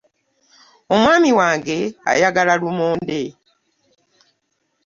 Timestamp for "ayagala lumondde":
2.11-3.21